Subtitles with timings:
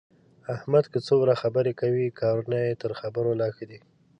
[0.55, 3.79] احمد که څومره خبرې کوي، کارونه یې تر خبرو لا ښه دي.